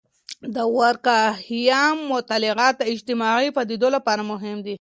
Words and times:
د 0.55 0.55
دورکهايم 0.55 1.97
مطالعات 2.13 2.73
د 2.77 2.83
اجتماعي 2.93 3.47
پدیدو 3.57 3.87
لپاره 3.95 4.21
مهم 4.31 4.57
دي. 4.65 4.75